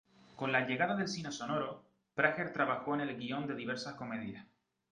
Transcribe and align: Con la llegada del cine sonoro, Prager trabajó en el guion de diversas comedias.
Con 0.37 0.51
la 0.53 0.61
llegada 0.67 0.95
del 0.95 1.07
cine 1.07 1.31
sonoro, 1.31 1.85
Prager 2.15 2.51
trabajó 2.51 2.95
en 2.95 3.01
el 3.01 3.15
guion 3.19 3.45
de 3.45 3.53
diversas 3.53 3.93
comedias. 3.93 4.47